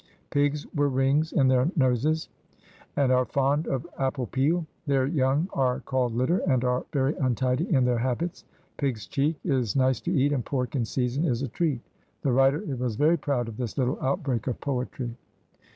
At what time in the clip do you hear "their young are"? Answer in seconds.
4.87-5.81